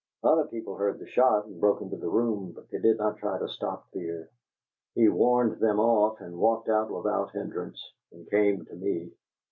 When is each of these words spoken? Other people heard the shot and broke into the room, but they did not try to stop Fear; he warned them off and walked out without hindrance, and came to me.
Other 0.23 0.45
people 0.45 0.77
heard 0.77 0.97
the 0.97 1.05
shot 1.05 1.45
and 1.45 1.59
broke 1.61 1.79
into 1.79 1.95
the 1.95 2.09
room, 2.09 2.53
but 2.55 2.67
they 2.71 2.79
did 2.79 2.97
not 2.97 3.17
try 3.17 3.37
to 3.37 3.47
stop 3.47 3.87
Fear; 3.91 4.31
he 4.95 5.07
warned 5.09 5.59
them 5.59 5.79
off 5.79 6.19
and 6.21 6.39
walked 6.39 6.69
out 6.69 6.89
without 6.89 7.29
hindrance, 7.33 7.79
and 8.11 8.27
came 8.31 8.65
to 8.65 8.73
me. 8.75 9.11